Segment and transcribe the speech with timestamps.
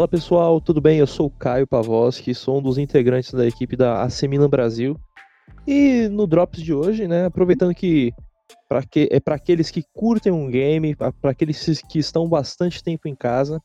[0.00, 0.98] Fala pessoal, tudo bem?
[0.98, 4.98] Eu sou o Caio Pavoski, sou um dos integrantes da equipe da AC Milan Brasil.
[5.66, 8.10] E no Drops de hoje, né, aproveitando que,
[8.66, 13.08] pra que é para aqueles que curtem um game, para aqueles que estão bastante tempo
[13.08, 13.60] em casa,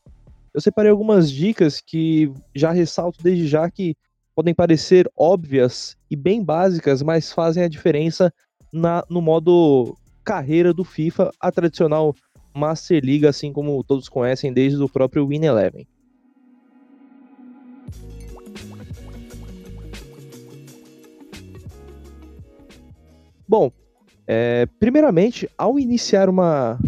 [0.52, 3.96] eu separei algumas dicas que já ressalto desde já que
[4.34, 8.30] podem parecer óbvias e bem básicas, mas fazem a diferença
[8.70, 12.14] na, no modo carreira do FIFA, a tradicional
[12.54, 15.86] Master League, assim como todos conhecem desde o próprio Win Eleven.
[23.48, 23.70] Bom,
[24.26, 26.78] é, primeiramente, ao iniciar uma,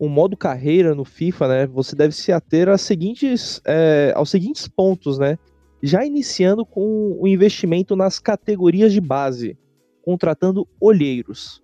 [0.00, 4.66] um modo carreira no FIFA, né, você deve se ater às seguintes, é, aos seguintes
[4.66, 5.38] pontos, né?
[5.82, 9.56] Já iniciando com o investimento nas categorias de base,
[10.02, 11.62] contratando olheiros.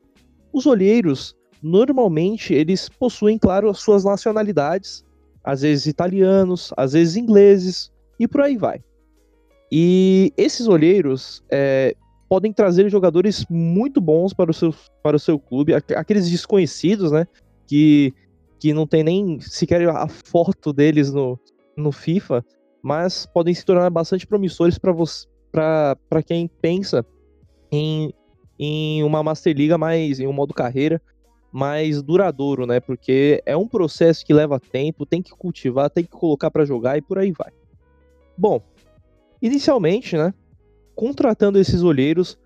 [0.53, 5.05] Os olheiros, normalmente, eles possuem, claro, as suas nacionalidades,
[5.45, 8.83] às vezes italianos, às vezes ingleses, e por aí vai.
[9.71, 11.95] E esses olheiros, é,
[12.29, 17.27] podem trazer jogadores muito bons para o seu, para o seu clube, aqueles desconhecidos, né?
[17.67, 18.13] Que,
[18.59, 21.39] que não tem nem sequer a foto deles no,
[21.77, 22.45] no FIFA,
[22.83, 27.05] mas podem se tornar bastante promissores para quem pensa
[27.71, 28.13] em,
[28.59, 31.01] em uma Master Liga mais, em um modo carreira
[31.53, 32.81] mais duradouro, né?
[32.81, 36.99] Porque é um processo que leva tempo, tem que cultivar, tem que colocar para jogar
[36.99, 37.51] e por aí vai.
[38.37, 38.61] Bom,
[39.41, 40.35] inicialmente, né?
[40.97, 42.37] Contratando esses olheiros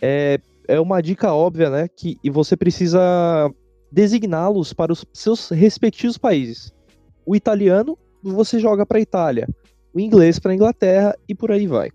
[0.00, 0.38] é,
[0.68, 1.88] é uma dica óbvia, né?
[1.88, 3.00] Que e você precisa
[3.90, 6.72] designá-los para os seus respectivos países.
[7.26, 9.48] O italiano você joga para a Itália,
[9.92, 11.90] o inglês para a Inglaterra e por aí vai.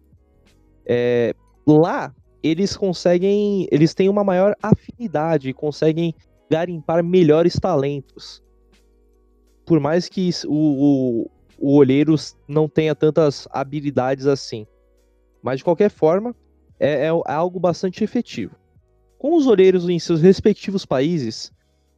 [0.85, 6.15] É, lá eles conseguem, eles têm uma maior afinidade, conseguem
[6.49, 8.41] garimpar melhores talentos.
[9.65, 12.15] Por mais que o, o, o olheiro
[12.47, 14.65] não tenha tantas habilidades assim.
[15.41, 16.35] Mas de qualquer forma,
[16.79, 18.55] é, é, é algo bastante efetivo.
[19.17, 21.51] Com os olheiros em seus respectivos países,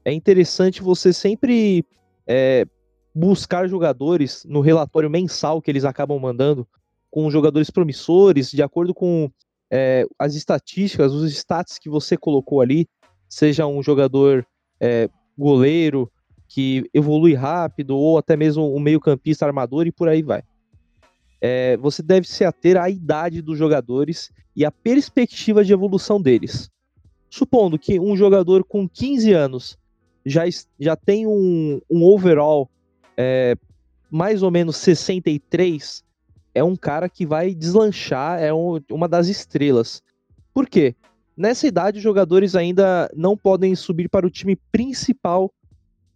[0.03, 1.85] é interessante você sempre
[2.25, 2.65] é,
[3.13, 6.67] buscar jogadores no relatório mensal que eles acabam mandando,
[7.09, 9.29] com jogadores promissores, de acordo com
[9.69, 12.87] é, as estatísticas, os stats que você colocou ali,
[13.27, 14.45] seja um jogador
[14.79, 16.11] é, goleiro
[16.47, 20.43] que evolui rápido, ou até mesmo um meio-campista armador e por aí vai
[21.41, 26.69] é, você deve se ater à idade dos jogadores e à perspectiva de evolução deles.
[27.29, 29.77] Supondo que um jogador com 15 anos
[30.25, 30.43] já,
[30.79, 32.69] já tem um, um overall
[33.17, 33.55] é,
[34.09, 36.03] mais ou menos 63,
[36.53, 40.03] é um cara que vai deslanchar, é um, uma das estrelas.
[40.53, 40.95] Por quê?
[41.35, 45.51] Nessa idade, os jogadores ainda não podem subir para o time principal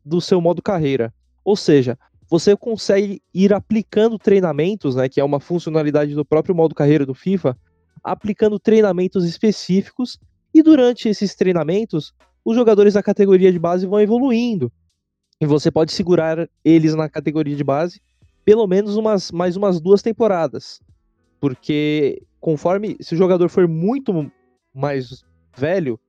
[0.03, 1.13] do seu modo carreira.
[1.43, 1.97] Ou seja,
[2.29, 7.13] você consegue ir aplicando treinamentos, né, que é uma funcionalidade do próprio modo carreira do
[7.13, 7.57] FIFA,
[8.03, 10.19] aplicando treinamentos específicos
[10.53, 12.13] e durante esses treinamentos,
[12.43, 14.71] os jogadores da categoria de base vão evoluindo.
[15.41, 18.01] E você pode segurar eles na categoria de base
[18.45, 20.79] pelo menos umas, mais umas duas temporadas.
[21.41, 24.31] Porque conforme se o jogador for muito
[24.73, 25.25] mais
[25.57, 25.99] velho,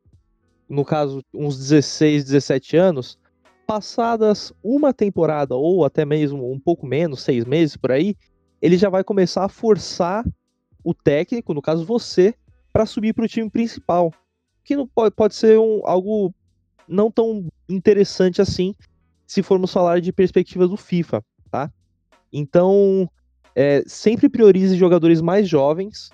[0.68, 3.18] no caso uns 16, 17 anos,
[3.66, 8.16] passadas uma temporada ou até mesmo um pouco menos, seis meses por aí,
[8.62, 10.24] ele já vai começar a forçar
[10.82, 12.34] o técnico, no caso você,
[12.72, 14.12] para subir para o time principal.
[14.64, 16.32] Que não pode, pode ser um, algo
[16.88, 18.74] não tão interessante assim,
[19.26, 21.70] se formos falar de perspectiva do FIFA, tá?
[22.32, 23.10] Então,
[23.54, 26.10] é, sempre priorize jogadores mais jovens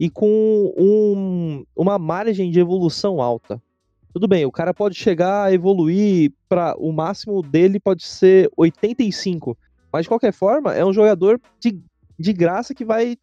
[0.00, 3.62] e com um, uma margem de evolução alta.
[4.12, 9.56] Tudo bem, o cara pode chegar a evoluir para o máximo dele pode ser 85,
[9.92, 11.80] mas de qualquer forma é um jogador de,
[12.18, 13.16] de graça que vai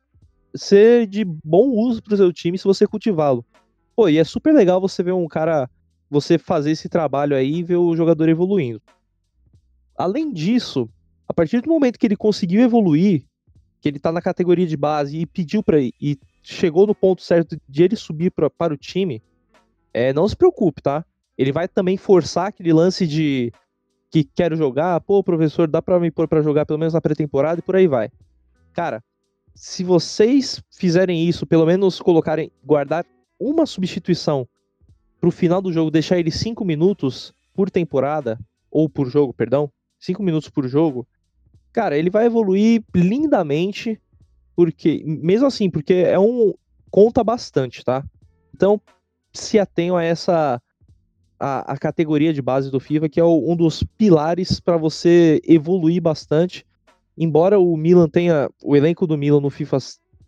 [0.55, 3.43] ser de bom uso para o seu time se você cultivá-lo.
[3.95, 5.69] Pô, e é super legal você ver um cara,
[6.09, 8.81] você fazer esse trabalho aí e ver o jogador evoluindo.
[9.97, 10.89] Além disso,
[11.27, 13.25] a partir do momento que ele conseguiu evoluir,
[13.81, 17.57] que ele tá na categoria de base e pediu para e chegou no ponto certo
[17.67, 19.21] de ele subir pra, para o time,
[19.95, 21.05] é, não se preocupe, tá?
[21.37, 23.49] Ele vai também forçar aquele lance de
[24.11, 27.59] que quero jogar, pô, professor, dá para me pôr para jogar pelo menos na pré-temporada
[27.59, 28.11] e por aí vai.
[28.73, 29.01] Cara,
[29.53, 33.05] se vocês fizerem isso, pelo menos colocarem, guardar
[33.39, 34.45] uma substituição
[35.21, 38.37] pro final do jogo, deixar ele 5 minutos por temporada,
[38.69, 41.07] ou por jogo, perdão, 5 minutos por jogo,
[41.71, 43.97] cara, ele vai evoluir lindamente,
[44.57, 46.53] porque, mesmo assim, porque é um,
[46.91, 48.03] conta bastante, tá?
[48.53, 48.81] Então,
[49.35, 50.61] se atenham a essa
[51.39, 55.41] a, a categoria de base do FIFA, que é o, um dos pilares para você
[55.45, 56.65] evoluir bastante
[57.17, 59.77] embora o Milan tenha, o elenco do Milan no FIFA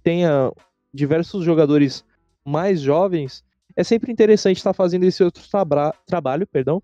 [0.04, 0.52] tenha
[0.94, 2.04] diversos jogadores
[2.46, 3.44] mais jovens,
[3.76, 6.82] é sempre interessante estar fazendo esse outro tra trabalho, perdão.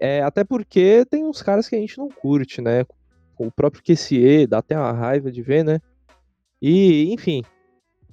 [0.00, 2.84] É, até porque tem uns caras que a gente não curte, né?
[3.38, 5.80] O próprio QCE, dá até uma raiva de ver, né?
[6.60, 7.44] E, enfim.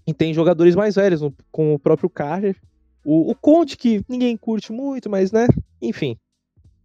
[0.05, 1.21] E tem jogadores mais velhos,
[1.51, 2.55] com o próprio Carter.
[3.03, 5.47] O, o Conte, que ninguém curte muito, mas, né?
[5.81, 6.17] Enfim.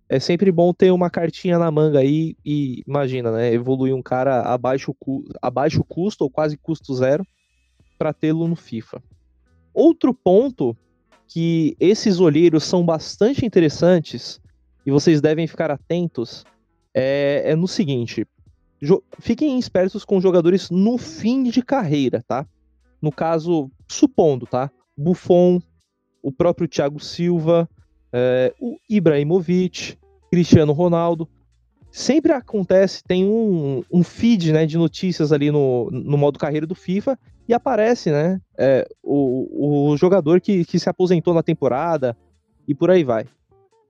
[0.09, 3.53] É sempre bom ter uma cartinha na manga aí e, imagina, né?
[3.53, 4.95] Evoluir um cara abaixo,
[5.43, 7.27] abaixo custo ou quase custo zero
[7.99, 9.03] para tê-lo no FIFA.
[9.75, 10.77] Outro ponto
[11.27, 14.41] que esses olheiros são bastante interessantes
[14.85, 16.45] e vocês devem ficar atentos
[16.95, 18.27] é, é no seguinte:
[19.19, 22.47] fiquem espertos com jogadores no fim de carreira, tá?
[23.03, 24.71] No caso, supondo, tá?
[24.97, 25.61] Buffon,
[26.26, 27.69] o próprio Thiago Silva,
[28.12, 29.96] é, o Ibrahimovic,
[30.28, 31.28] Cristiano Ronaldo.
[31.88, 36.75] Sempre acontece, tem um, um feed né, de notícias ali no, no modo carreira do
[36.75, 37.17] FIFA
[37.49, 38.40] e aparece, né?
[38.58, 42.17] É, o, o jogador que, que se aposentou na temporada
[42.67, 43.28] e por aí vai.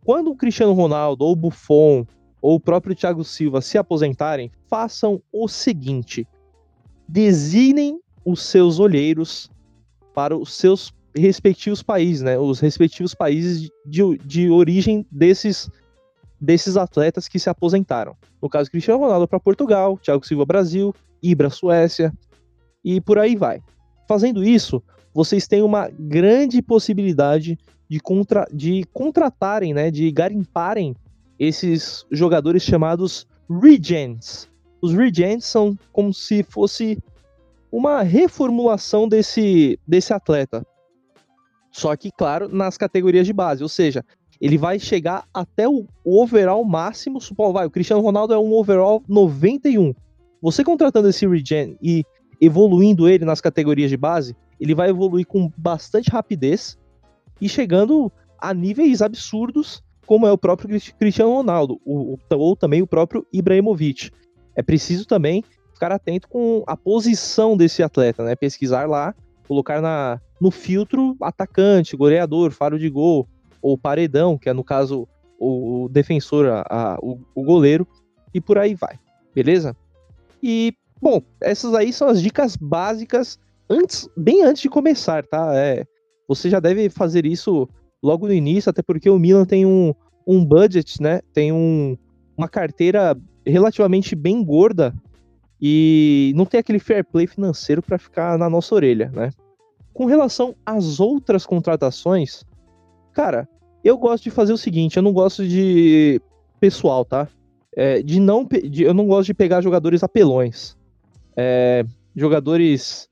[0.05, 2.05] Quando o Cristiano Ronaldo ou o Buffon
[2.43, 6.29] ou o próprio Thiago Silva se aposentarem, façam o seguinte:
[7.09, 9.51] designem os seus olheiros
[10.15, 12.39] para os seus respectivos países, né?
[12.39, 15.69] Os respectivos países de, de origem desses
[16.39, 18.15] desses atletas que se aposentaram.
[18.43, 22.13] No caso, Cristiano Ronaldo para Portugal, Thiago Silva Brasil, Ibra Suécia,
[22.85, 23.63] e por aí vai.
[24.07, 24.83] Fazendo isso,
[25.15, 27.59] vocês têm uma grande possibilidade
[27.89, 30.95] de, contra, de contratarem, né, de garimparem
[31.39, 34.49] esses jogadores chamados Regents.
[34.81, 36.99] Os Regents são como se fosse
[37.73, 40.65] uma reformulação desse, desse atleta.
[41.77, 44.03] Só que, claro, nas categorias de base, ou seja,
[44.41, 47.21] ele vai chegar até o overall máximo.
[47.21, 49.95] Supondo, vai, o Cristiano Ronaldo é um overall 91.
[50.41, 52.03] Você contratando esse Regen e
[52.41, 56.79] evoluindo ele nas categorias de base, ele vai evoluir com bastante rapidez
[57.43, 62.87] e chegando a níveis absurdos, como é o próprio Cristiano Ronaldo, ou, ou também o
[62.87, 64.11] próprio Ibrahimovic.
[64.55, 65.45] É preciso também
[65.75, 68.35] ficar atento com a posição desse atleta, né?
[68.35, 69.15] Pesquisar lá,
[69.47, 73.29] colocar na, no filtro atacante, goleador, faro de gol,
[73.63, 77.87] ou paredão, que é no caso o defensor, a, a, o, o goleiro,
[78.33, 78.99] e por aí vai,
[79.35, 79.77] beleza?
[80.43, 83.39] E Bom, essas aí são as dicas básicas
[83.69, 85.55] antes, bem antes de começar, tá?
[85.55, 85.85] É,
[86.27, 87.69] você já deve fazer isso
[88.03, 89.95] logo no início, até porque o Milan tem um,
[90.27, 91.21] um budget, né?
[91.33, 91.97] Tem um,
[92.37, 94.95] uma carteira relativamente bem gorda
[95.61, 99.31] e não tem aquele fair play financeiro para ficar na nossa orelha, né?
[99.97, 102.45] Com relação às outras contratações,
[103.13, 103.49] cara,
[103.83, 106.21] eu gosto de fazer o seguinte, eu não gosto de
[106.61, 107.29] pessoal, tá?
[107.75, 110.77] É, de não, de, eu não gosto de pegar jogadores apelões
[111.37, 111.85] é,
[112.15, 113.09] jogadores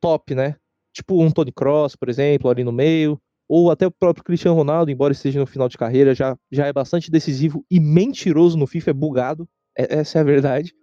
[0.00, 0.56] top, né?
[0.92, 4.90] Tipo um Tony Cross, por exemplo, ali no meio, ou até o próprio Cristiano Ronaldo,
[4.90, 8.90] embora esteja no final de carreira, já, já é bastante decisivo e mentiroso no FIFA,
[8.90, 10.74] é bugado, é, essa é a verdade.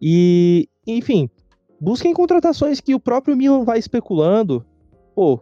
[0.00, 1.28] E, enfim,
[1.80, 4.64] busquem contratações que o próprio Milan vai especulando.
[5.14, 5.40] Pô,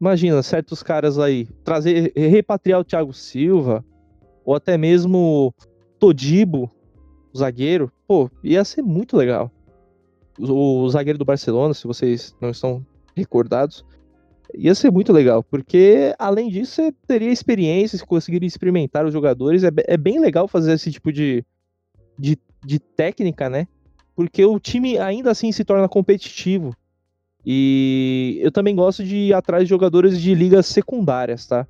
[0.00, 3.84] imagina, certos caras aí, trazer, repatriar o Thiago Silva,
[4.44, 5.54] ou até mesmo
[5.98, 6.70] Todibo,
[7.32, 9.50] o zagueiro, pô, ia ser muito legal
[10.38, 12.84] o zagueiro do Barcelona, se vocês não estão
[13.14, 13.84] recordados,
[14.54, 19.64] ia ser muito legal, porque além disso você teria experiência, você conseguiria experimentar os jogadores,
[19.64, 21.44] é, é bem legal fazer esse tipo de,
[22.18, 23.66] de, de técnica, né?
[24.14, 26.74] Porque o time ainda assim se torna competitivo.
[27.44, 31.66] E eu também gosto de ir atrás de jogadores de ligas secundárias, tá?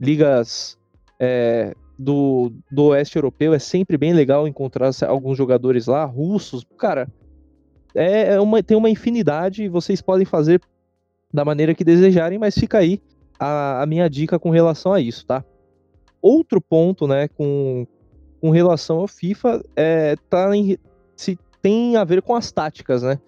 [0.00, 0.78] Ligas
[1.18, 6.64] é, do, do oeste europeu é sempre bem legal encontrar alguns jogadores lá, russos.
[6.78, 7.08] Cara,
[7.94, 10.60] é, é uma, tem uma infinidade e vocês podem fazer
[11.32, 13.00] da maneira que desejarem, mas fica aí
[13.38, 15.44] a, a minha dica com relação a isso, tá?
[16.22, 17.86] Outro ponto, né, com,
[18.40, 20.78] com relação ao FIFA, é, tá em,
[21.14, 23.18] se tem a ver com as táticas, né?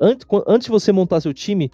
[0.00, 1.70] Antes, antes de você montar seu time,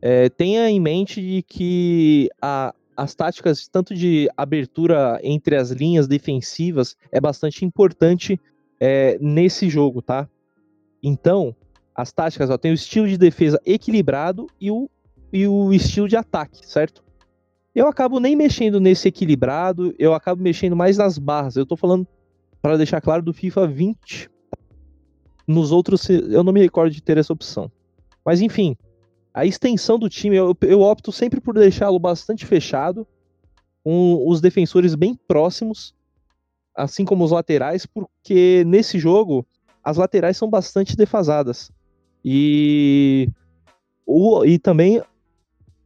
[0.00, 6.96] é, tenha em mente que a, as táticas, tanto de abertura entre as linhas defensivas,
[7.10, 8.40] é bastante importante
[8.80, 10.26] é, nesse jogo, tá?
[11.02, 11.54] Então,
[11.94, 14.88] as táticas, ó, tem o estilo de defesa equilibrado e o,
[15.30, 17.04] e o estilo de ataque, certo?
[17.74, 21.56] Eu acabo nem mexendo nesse equilibrado, eu acabo mexendo mais nas barras.
[21.56, 22.08] Eu tô falando,
[22.62, 24.32] para deixar claro, do FIFA 20.
[25.46, 27.70] Nos outros, eu não me recordo de ter essa opção.
[28.24, 28.76] Mas enfim,
[29.34, 33.06] a extensão do time, eu, eu opto sempre por deixá-lo bastante fechado,
[33.82, 35.94] com os defensores bem próximos,
[36.74, 39.46] assim como os laterais, porque nesse jogo
[39.82, 41.70] as laterais são bastante defasadas.
[42.24, 43.28] E,
[44.06, 45.02] o, e também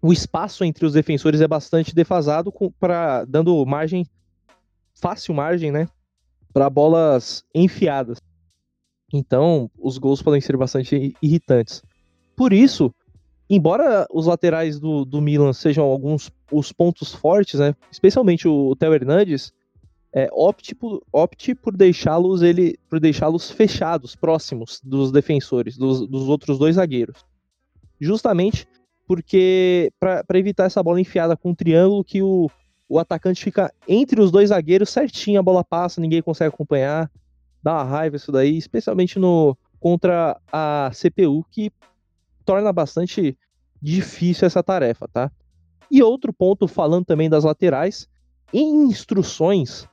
[0.03, 4.07] o espaço entre os defensores é bastante defasado, para dando margem,
[4.95, 5.89] fácil margem, né?
[6.53, 8.19] Para bolas enfiadas.
[9.17, 11.83] Então, os gols podem ser bastante irritantes.
[12.37, 12.95] Por isso,
[13.49, 17.75] embora os laterais do, do Milan sejam alguns os pontos fortes, né?
[17.91, 19.53] Especialmente o, o Theo Hernandes,
[20.13, 26.29] é, opte por, opte por deixá-los ele por deixá-los fechados, próximos dos defensores, dos, dos
[26.29, 27.25] outros dois zagueiros.
[28.01, 28.67] Justamente
[29.07, 32.51] porque para evitar essa bola enfiada com um triângulo que o,
[32.89, 37.11] o atacante fica entre os dois zagueiros certinho, a bola passa, ninguém consegue acompanhar.
[37.67, 41.73] Dá uma raiva isso daí, especialmente no contra a CPU, que
[42.45, 43.37] torna bastante
[43.83, 45.33] difícil essa tarefa, tá?
[45.91, 48.09] E outro ponto, falando também das laterais,
[48.53, 49.89] em instruções,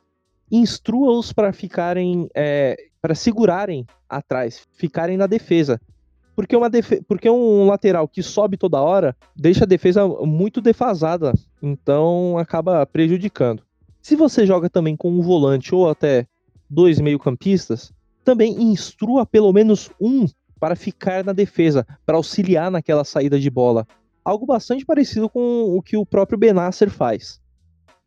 [0.51, 5.81] instrua-os para ficarem, é, para segurarem atrás, ficarem na defesa.
[6.35, 11.33] Porque, uma defe porque um lateral que sobe toda hora deixa a defesa muito defasada,
[11.59, 13.63] então acaba prejudicando.
[13.99, 16.27] Se você joga também com um volante ou até
[16.73, 20.25] dois meio-campistas, também instrua pelo menos um
[20.59, 23.85] para ficar na defesa, para auxiliar naquela saída de bola.
[24.23, 27.41] Algo bastante parecido com o que o próprio Benasser faz.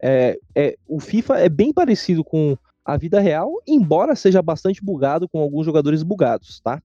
[0.02, 5.28] É, é, o FIFA é bem parecido com a vida real, embora seja bastante bugado
[5.28, 6.82] com alguns jogadores bugados, tá?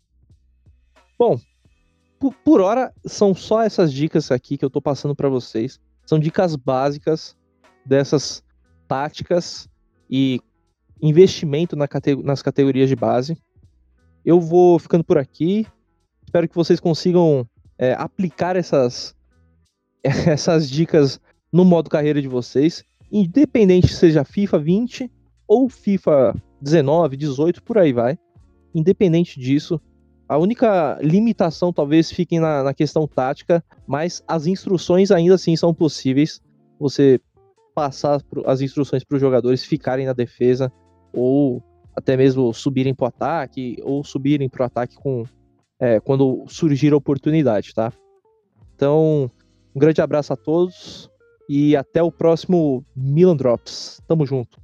[1.18, 1.40] Bom,
[2.20, 5.80] por, por hora são só essas dicas aqui que eu tô passando para vocês.
[6.06, 7.38] São dicas básicas
[7.86, 8.44] dessas
[8.88, 9.70] táticas
[10.10, 10.42] e
[11.02, 11.88] investimento na
[12.24, 13.38] nas categorias de base.
[14.24, 15.66] Eu vou ficando por aqui.
[16.24, 19.16] Espero que vocês consigam é, aplicar essas,
[20.04, 21.20] essas dicas
[21.52, 25.12] no modo carreira de vocês independente seja FIFA 20
[25.48, 28.18] ou FIFA 19, 18, por aí vai.
[28.74, 29.82] Independente disso,
[30.30, 35.74] a única limitação talvez fique na, na questão tática, mas as instruções ainda assim são
[35.74, 36.40] possíveis.
[36.80, 37.20] Você
[37.76, 40.72] passar as instruções para os jogadores ficarem na defesa
[41.14, 41.64] ou
[41.96, 45.24] até mesmo subirem para o ataque ou subirem para o ataque com
[45.80, 47.92] é, quando surgir a oportunidade, tá?
[48.76, 49.32] Então,
[49.76, 51.10] um grande abraço a todos
[51.50, 54.00] e até o próximo Milan Drops.
[54.08, 54.61] Tamo junto.